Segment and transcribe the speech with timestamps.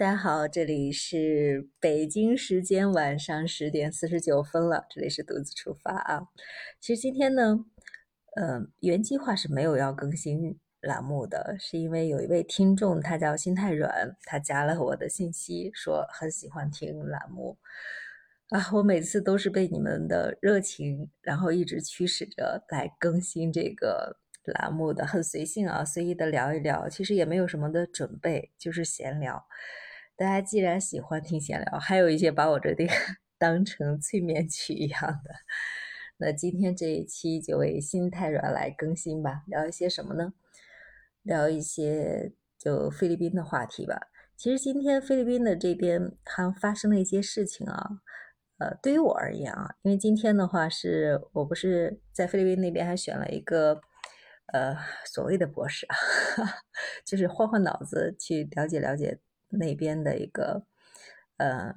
[0.00, 6.22] 大家好，这里是北京时间晚上十点四十九分了，这里是独自出发啊。
[6.80, 7.66] 其实今天呢，
[8.34, 17.58] 呃，原计划是没有要更新栏目的，是因为有一位听众他叫心太软，他加了我的信息，说很喜欢听栏目
[18.48, 18.70] 啊。
[18.72, 29.44] 我每次都是被你们的热情，然后一直驱使着来更新这个栏目的，很随性啊，随意的聊一聊，其实也没有什么的准备，就是闲聊。
[30.20, 32.86] 大家既然喜欢听闲聊，还有一些把我这里
[33.38, 35.30] 当成催眠曲一样的，
[36.18, 39.44] 那今天这一期就为心太软来更新吧。
[39.46, 40.34] 聊一些什么呢？
[41.22, 43.98] 聊一些就菲律宾的话题吧。
[44.36, 48.02] 其实今天菲律宾的这边还发生了一些事情啊。
[48.58, 53.80] 呃，对于我而言啊，因为今天的话是我不是在菲律宾那边还选了一个
[54.52, 54.76] 呃
[55.06, 55.96] 所谓的博士啊，
[57.06, 59.18] 就是换换脑子去了解了解。
[59.50, 60.64] 那边的一个
[61.36, 61.74] 呃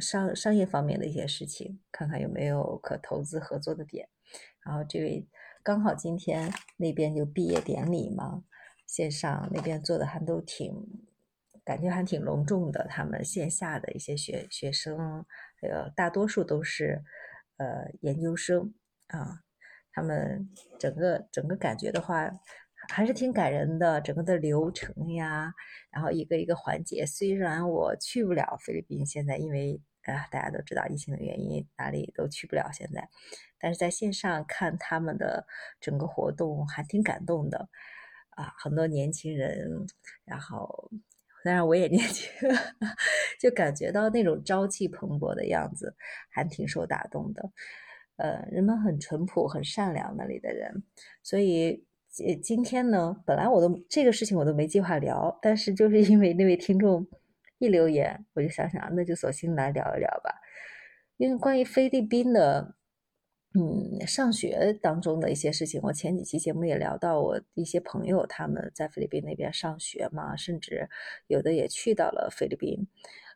[0.00, 4.08] 商商业方面的一些事情，看看有没有可投资合作的点。
[4.64, 5.28] 然后这位
[5.62, 8.44] 刚好今天那边就毕业典礼嘛，
[8.86, 10.74] 线上那边做的还都挺
[11.64, 12.86] 感觉还挺隆重的。
[12.88, 15.24] 他们线下的一些学学生，
[15.60, 17.04] 还有大多数都是
[17.58, 18.72] 呃研究生
[19.08, 19.42] 啊，
[19.92, 22.30] 他们整个整个感觉的话。
[22.88, 25.52] 还是挺感人的，整个的流程呀，
[25.90, 27.06] 然后一个一个环节。
[27.06, 33.08] 虽然我去不了菲律宾，现在因为啊大家都知道疫情的原因，哪里都去不了现在，
[33.58, 35.46] 但是在线上看他们的
[35.80, 37.68] 整个活动还挺感动的
[38.30, 39.86] 啊，很多年轻人，
[40.24, 40.90] 然后
[41.44, 42.28] 当然我也 年轻，
[43.40, 45.94] 就感觉到那种朝气蓬勃的样子，
[46.30, 47.50] 还挺受打动的。
[48.16, 50.82] 呃，人们很淳朴，很善良，那里的人，
[51.22, 51.86] 所以。
[52.42, 57.06] 今天呢，本来我都这个事情我都没计划聊，但是就是因为那位听众
[57.58, 60.30] 一留言，我就想想，那就索性来聊一聊吧。
[61.16, 62.74] 因为关于菲律宾的，
[63.54, 70.86] 嗯，上学当中的一些事情，我前几期节目也聊到，我一些朋友他们在菲律宾那边上学嘛，甚至
[71.28, 72.86] 有的也去到了菲律宾。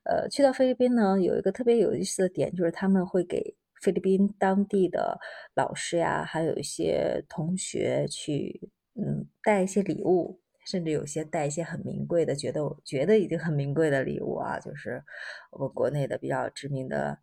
[0.05, 3.57] 呃，去到菲律宾呢，有一个特别有意思的点，就是他们会给。
[3.83, 5.19] 菲律宾当地的
[5.55, 15.05] 老师呀，还有一些同学去，嗯，带一些礼物，甚至有些带一些很名贵的，觉得觉得已经很名贵的礼物啊，就是
[15.51, 17.19] 我们国内的比较知名的，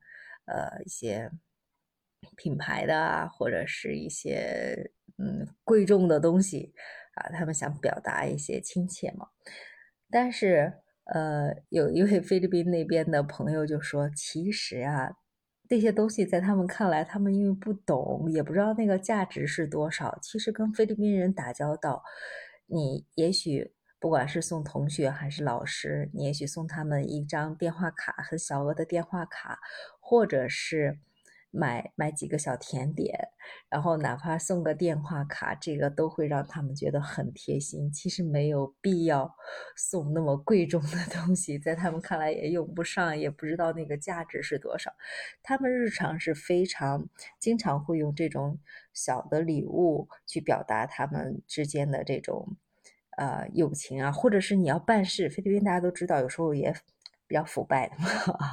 [0.46, 1.32] 呃，一些
[2.38, 6.74] 品牌的啊，或者是一些嗯贵重的东西
[7.16, 9.28] 啊，他们想表达一些亲切嘛。
[10.12, 10.72] 但是，
[11.06, 15.18] 呃，有一位菲律宾那边的朋友就说，其实啊。
[15.74, 20.20] 这些东西在他们看来，他们因为不懂，也不知道那个价值是多少。
[20.22, 22.04] 其实跟菲律宾人打交道，
[22.68, 29.58] 你也许不管是送同学还是老师，你也许送他们一张电话卡，很小额的电话卡，
[30.00, 31.00] 或者是。
[31.56, 33.30] 买买几个小甜点，
[33.70, 37.92] 然后哪怕送个电话卡，这个都会让他们觉得很贴心。
[37.92, 39.32] 其实没有必要
[39.78, 44.92] 送那么贵重的东西，在他们看来也用不上，也不知道那个价值是多少。
[45.44, 47.08] 他们日常是非常
[47.40, 48.58] 经常会用这种
[48.92, 52.58] 小的礼物去表达他们之间的这种
[53.18, 56.74] 呃友情啊，或者是你要办事，菲律宾大家都知道，有时候也。
[57.34, 58.06] 比较腐败的嘛，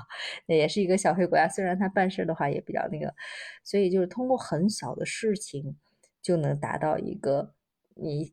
[0.48, 1.46] 那也是一个小黑国家。
[1.46, 3.14] 虽然他办事的话也比较那个，
[3.62, 5.76] 所以就是通过很小的事情
[6.22, 7.52] 就能达到一个
[7.94, 8.32] 你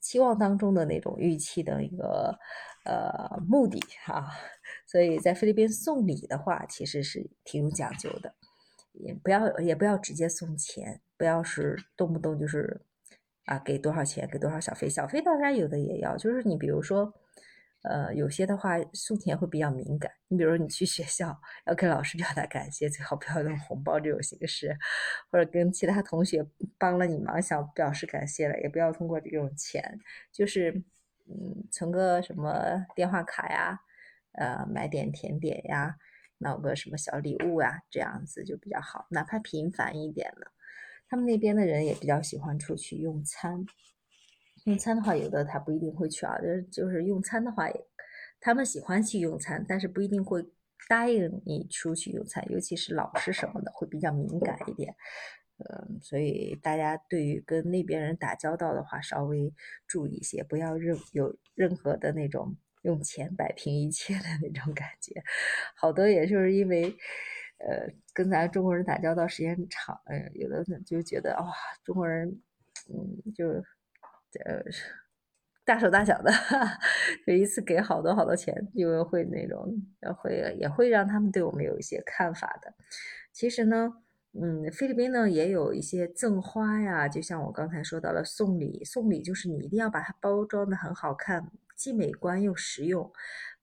[0.00, 2.38] 期望当中的那种预期的一个
[2.84, 4.30] 呃目的哈。
[4.86, 8.32] 所以在菲律宾送礼的话，其实是挺有讲究的，
[8.92, 12.82] 也不要也不要直接送钱，不要是动不动就是
[13.46, 17.12] 啊给多少钱给多少小费，小费当然有的也要，就是你比如说。
[17.82, 20.10] 呃，有些的话送钱会比较敏感。
[20.26, 24.76] 你比如说，你去学校要跟老师表达感谢，最好不要用红包这种形式，
[25.30, 26.44] 或者跟其他同学
[26.76, 29.98] 帮了你忙想表示感谢了，也不要通过这种钱，
[30.32, 30.72] 就是
[31.28, 33.80] 嗯，存个什么电话卡呀，
[34.32, 35.96] 呃，买点甜点呀，
[36.38, 39.06] 闹个什么小礼物呀，这样子就比较好。
[39.10, 40.50] 哪怕频繁一点的，
[41.08, 43.64] 他们那边的人也比较喜欢出去用餐。
[44.68, 47.66] 用餐的话，有的他不一定会去啊，就是就是用餐的话，
[48.38, 50.44] 他们喜欢去用餐，但是不一定会
[50.86, 54.94] 答应你出去用餐，尤其是老师什么的会比较敏感一点，
[55.56, 59.50] 嗯，所以大家对于跟那边人打交道的话，稍微
[59.86, 65.14] 注意一些，不要任有任何的那种用钱摆平一切的那种感觉。
[65.76, 66.94] 好多也就是因为，
[67.56, 71.50] 呃，跟咱中国人打交道时间长，嗯，有的就觉得哇，
[71.82, 72.28] 中国人，
[72.90, 73.64] 嗯，就。
[74.44, 74.62] 呃，
[75.64, 76.30] 大手大脚的，
[77.26, 79.66] 就一次给好多好多钱，因为会那种
[80.16, 82.74] 会也会让他们对我们有一些看法的。
[83.32, 83.92] 其实呢，
[84.32, 93.12] 嗯，菲律宾呢也有一些赠花呀，就像我刚才说到了送礼，送礼就是你一定要把它包装的很好看，既美观又实用。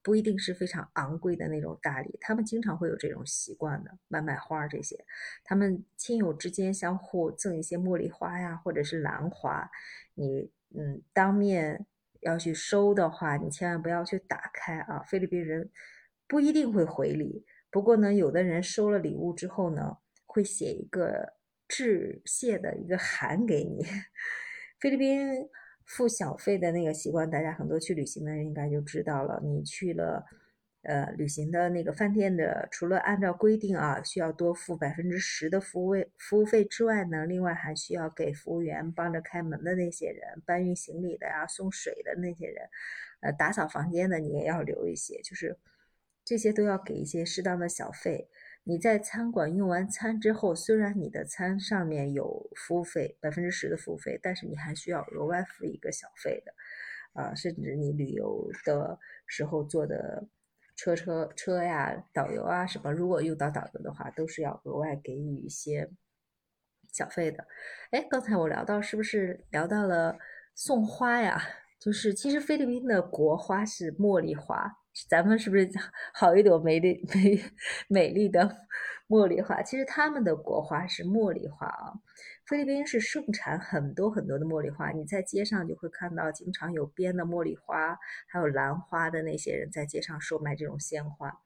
[0.02, 4.96] 不一定是非常昂贵的那种大礼，他们经常会有这种习惯的，买买花这些。
[5.42, 9.68] 他们亲友之间相互赠一些茉莉花呀，或者是兰花。
[10.14, 11.86] 你嗯，当面
[12.20, 15.02] 要去收的话，你千万不要去打开啊。
[15.02, 15.70] 菲律宾人
[16.28, 19.96] 不一定会回礼，不过呢，有的人收了礼物之后呢，
[20.26, 21.34] 会写一个
[21.66, 23.84] 致谢的一个函给你。
[24.80, 25.48] 菲律宾。
[25.88, 29.40] 付小费的那个习惯，大家很多去旅行的人应该就知道了。
[29.44, 30.26] 你去了，
[30.88, 42.68] 呃，旅行的那个饭店的，除了按照规定啊，需要多付百分之十的服务费服务费之外呢，另外还需要给服务员帮着开门的那些人、搬运行李的呀、送水的那些人，
[43.20, 45.58] 呃，打扫房间的你也要留一些，就是
[46.24, 48.28] 这些都要给一些适当的小费。
[48.62, 56.52] 你在餐馆用完餐之后，虽然你的餐上面有服务费百分之十的服务费，但是你还需要额外付一个小费的，
[57.12, 58.96] 啊，甚至你旅游的
[59.26, 60.28] 时候做的
[60.76, 65.90] 车车车呀、导游啊什么，如果用到导游的话，都是要额外给予一些
[66.92, 67.46] 小费的。
[67.90, 70.16] 哎，刚才我聊到是不是聊到了
[70.54, 71.40] 送花呀？
[71.80, 74.70] 就是其实菲律宾的国花是茉莉花。
[75.10, 75.68] 咱们是不是
[76.14, 77.38] 好一朵美丽美
[77.86, 78.66] 美丽的
[79.08, 79.62] 茉莉花？
[79.62, 81.92] 其实他们的国花是茉莉花啊。
[82.46, 87.98] 菲律宾是盛产很多很多的茉莉花，你在街上就会看到，经常有编的茉莉花，
[88.28, 91.40] 还有兰花的那些人在街上售卖这种鲜花。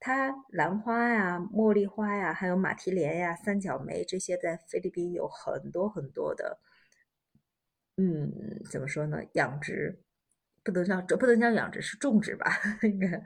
[0.00, 6.58] 它兰花呀、茉莉花呀，还有马蹄莲呀、三角梅这些，在菲律宾有很多很多的，
[7.96, 9.22] 嗯，怎么说呢？
[9.34, 10.00] 养殖。
[10.64, 12.46] 不能叫这不能叫养殖，是种植吧？
[12.82, 13.22] 应该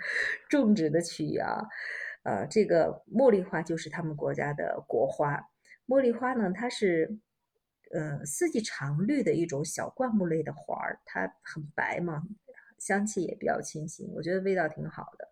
[0.51, 1.63] 种植的区域啊，
[2.25, 5.49] 呃，这个茉莉花就是他们国家的国花。
[5.89, 7.19] 茉莉花呢，它是
[7.93, 12.23] 呃四季常绿的一种小灌木类的花儿，它很白嘛，
[12.79, 15.27] 香气也比较清新，我觉得味道挺好的。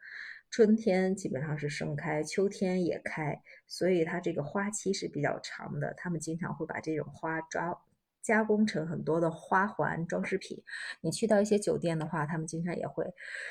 [0.49, 5.93] 春天基本上是盛开，秋天也开，所以它这个花期是比较长的。
[5.95, 7.79] 他们经常会把这种花抓。
[8.27, 10.61] 加工成很多的花环装饰品，
[11.01, 13.05] 你去到一些酒店的话，他们经常也会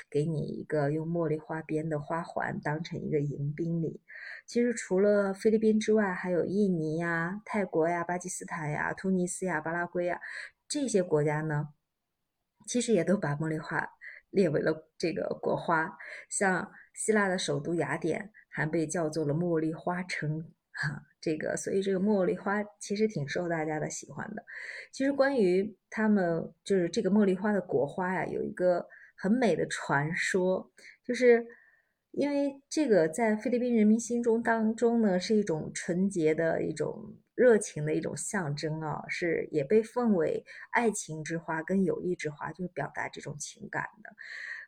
[0.09, 4.01] 给你一个用茉莉花编的花环，当成一个迎宾礼。
[4.45, 10.19] 其实除了菲律宾之外，还有印尼呀、泰国呀、巴基斯坦呀、突尼斯呀、巴拉圭呀
[10.67, 11.69] 这些国家呢，
[12.67, 13.87] 其实也都把茉莉花
[14.29, 15.97] 列为了这个国花。
[16.29, 20.51] 像希腊的首都雅典，还被叫做了茉莉花城。
[20.73, 24.45] 哈， 这个，所以这个茉莉花其实挺受大家的喜欢的。
[24.91, 28.87] 其实关于他们就是这个茉莉花的国花呀，有一个
[29.17, 30.69] 很美的传说，
[31.03, 31.43] 就是
[32.11, 44.09] 因为这个在菲律宾人民心中当中呢，是一种纯洁的一种热情的一种象征啊，是也被奉为爱情之花跟友谊之花，就是表达这种情感的。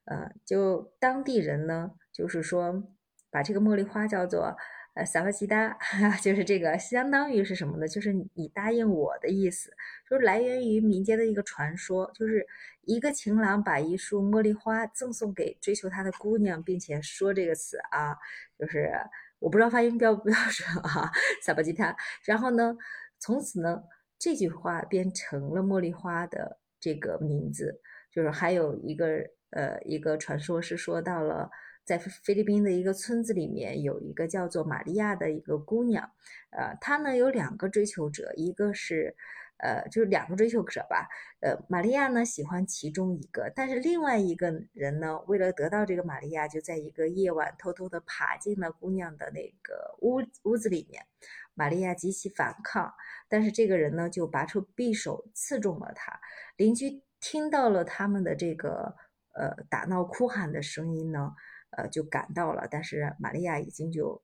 [0.05, 2.83] 呃，就当地人呢，就是说
[3.29, 4.57] 把这个茉莉花叫做。
[4.97, 5.77] 呃，萨瓦吉达
[6.23, 7.87] 就是这个，相当于是什么呢？
[7.87, 9.69] 就是你答应我的意思，
[10.09, 12.43] 就是来源于民间的一个传说，就是
[12.81, 18.17] 一个情郎把一束茉莉花赠送给追求他的姑娘，并且说这个词啊，
[18.57, 18.91] 就是
[19.37, 21.11] 我不知道发音标不标准啊，
[21.43, 21.95] 萨巴吉塔。
[22.25, 22.75] 然后呢，
[23.19, 23.83] 从此呢，
[24.17, 27.79] 这句话变成了茉莉花的这个名字。
[28.11, 29.05] 就是还有一个
[29.51, 31.47] 呃一个传说是说到了。
[31.87, 36.11] 在菲律宾的一个村子里面，有一个叫做玛利亚的一个姑娘，
[36.49, 39.15] 呃，她呢有两个追求者，一个是，
[39.59, 41.07] 呃，就是两个追求者吧，
[41.39, 51.05] 呃，玛利亚呢喜欢其中一个，但是另外一个人呢，为了得到这个玛利亚，就在一个夜晚偷偷的爬进了姑娘的那个屋屋子里面，
[51.53, 52.93] 玛利亚极其反抗，
[53.29, 56.19] 但是这个人呢就拔出匕首刺中了她，
[56.57, 58.93] 邻居听到了他们的这个
[59.35, 61.33] 呃打闹哭喊的声音呢。
[61.77, 64.19] 呃，就赶到了，但是玛利亚已经就，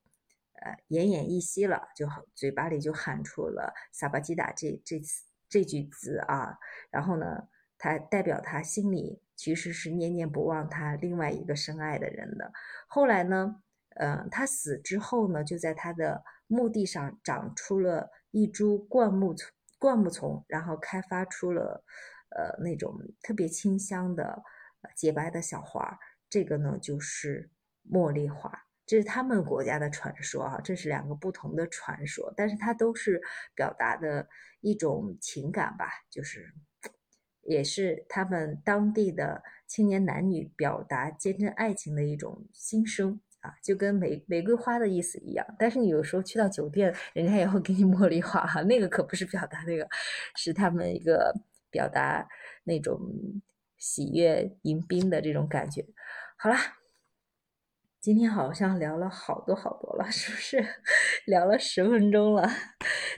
[0.53, 5.00] 呃，奄奄一息了，就嘴巴里就喊出了“萨巴基达”这这
[5.48, 6.57] 这句字啊。
[6.89, 12.51] 然后呢，他代表他心里其实是念念不忘他另外一个深爱的人的。
[12.88, 13.62] 后来呢，
[13.98, 21.83] 呃，他死之后呢，就在他的墓地上长出了一株灌木丛，灌木丛，然后开发出了，
[22.29, 24.41] 呃，那种特别清香的
[24.95, 26.00] 洁白的小花。
[26.33, 27.47] 这个呢就是
[27.87, 28.51] 茉莉花，
[28.87, 33.21] 这是他们国家的传说啊，这是两个不同的传说，但是它都是
[33.53, 34.27] 表达的
[34.59, 36.51] 一种情感吧，就是
[37.43, 45.45] 也是他们当地的青年男女表达坚贞爱情的一种心声啊，就跟玫玫瑰花的意思一样。
[45.59, 49.87] 但是你有时候去到酒店，人家也会给你茉莉花哈，那个可不是表达那个，
[50.35, 51.31] 是他们一个
[51.69, 52.27] 表达
[52.63, 52.99] 那种
[53.83, 55.85] 喜悦迎宾的这种感觉。
[56.37, 56.77] 好啦。
[57.99, 60.61] 今天好像聊了好多好多了，是不是？
[61.25, 62.45] 聊了十分钟了，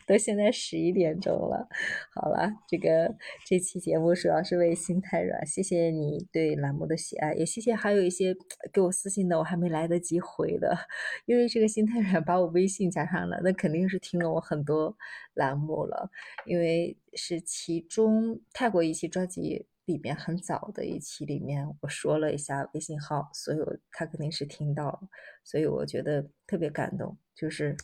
[0.05, 1.67] 都现在十一点钟了。
[2.13, 3.15] 好了，这个
[3.47, 8.35] 这期节目主要是为心太软，谢谢你对栏目的喜爱，也谢谢还有一些
[8.71, 10.77] 给我私信的，我还没来得及回的，
[11.25, 14.95] 因为这个心太软把我微信加上了，那肯定是听了我很多
[15.33, 16.11] 栏目了，
[16.45, 19.65] 因为是其中泰国一期专辑。
[19.85, 23.57] 里面很早的一期里面，我说了一下微信号，所以
[23.91, 24.99] 他肯定是听到了，
[25.43, 27.75] 所以我觉得特别感动，就是，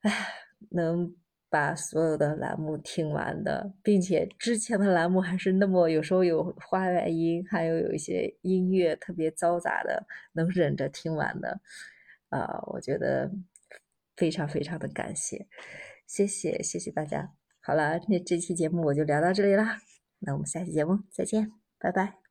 [0.00, 0.10] 哎，
[0.70, 1.14] 能
[1.50, 11.60] 把所有的栏目听完的，并且之前的栏目还是那么有时候有花外音，还有有一些音乐特别嘈杂的，能忍着听完的，
[12.30, 13.30] 啊，我觉得
[14.16, 15.46] 非常非常的感谢，
[16.06, 17.34] 谢谢谢谢大家。
[17.60, 19.78] 好了，那这期节目我就聊到这里啦。
[20.20, 22.27] 那我们下期节目再见，拜拜。